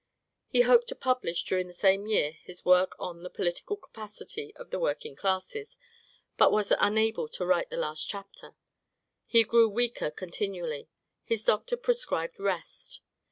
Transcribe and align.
He 0.47 0.61
hoped 0.61 0.87
to 0.87 0.95
publish 0.95 1.43
during 1.43 1.67
the 1.67 1.73
same 1.75 2.07
year 2.07 2.31
his 2.31 2.65
work 2.65 2.95
on 2.97 3.21
"The 3.21 3.29
Political 3.29 3.75
Capacity 3.77 4.51
of 4.55 4.71
the 4.71 4.79
Working 4.79 5.15
Classes," 5.15 5.77
but 6.37 6.51
was 6.51 6.73
unable 6.79 7.27
to 7.29 7.45
write 7.45 7.69
the 7.69 7.77
last 7.77 8.09
chapter.... 8.09 8.55
He 9.27 9.43
grew 9.43 9.69
weaker 9.69 10.09
continually. 10.09 10.89
His 11.23 11.43
doctor 11.43 11.77
prescribed 11.77 12.39
rest. 12.39 13.01